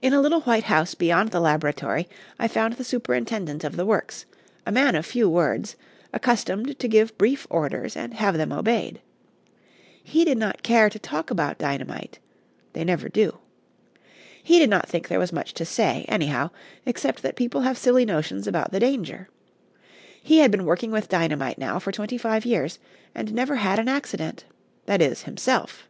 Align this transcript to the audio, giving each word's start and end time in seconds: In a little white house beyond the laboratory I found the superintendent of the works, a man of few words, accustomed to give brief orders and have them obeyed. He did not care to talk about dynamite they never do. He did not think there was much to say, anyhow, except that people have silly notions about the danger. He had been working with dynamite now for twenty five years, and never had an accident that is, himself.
In 0.00 0.12
a 0.12 0.20
little 0.20 0.42
white 0.42 0.62
house 0.62 0.94
beyond 0.94 1.32
the 1.32 1.40
laboratory 1.40 2.08
I 2.38 2.46
found 2.46 2.74
the 2.74 2.84
superintendent 2.84 3.64
of 3.64 3.74
the 3.74 3.84
works, 3.84 4.26
a 4.64 4.70
man 4.70 4.94
of 4.94 5.04
few 5.04 5.28
words, 5.28 5.74
accustomed 6.12 6.78
to 6.78 6.86
give 6.86 7.18
brief 7.18 7.44
orders 7.50 7.96
and 7.96 8.14
have 8.14 8.36
them 8.36 8.52
obeyed. 8.52 9.00
He 10.04 10.24
did 10.24 10.38
not 10.38 10.62
care 10.62 10.88
to 10.88 11.00
talk 11.00 11.32
about 11.32 11.58
dynamite 11.58 12.20
they 12.74 12.84
never 12.84 13.08
do. 13.08 13.38
He 14.40 14.60
did 14.60 14.70
not 14.70 14.88
think 14.88 15.08
there 15.08 15.18
was 15.18 15.32
much 15.32 15.52
to 15.54 15.64
say, 15.64 16.04
anyhow, 16.08 16.50
except 16.86 17.22
that 17.22 17.34
people 17.34 17.62
have 17.62 17.76
silly 17.76 18.04
notions 18.04 18.46
about 18.46 18.70
the 18.70 18.78
danger. 18.78 19.28
He 20.22 20.38
had 20.38 20.52
been 20.52 20.64
working 20.64 20.92
with 20.92 21.08
dynamite 21.08 21.58
now 21.58 21.80
for 21.80 21.90
twenty 21.90 22.18
five 22.18 22.44
years, 22.46 22.78
and 23.16 23.34
never 23.34 23.56
had 23.56 23.80
an 23.80 23.88
accident 23.88 24.44
that 24.86 25.02
is, 25.02 25.24
himself. 25.24 25.88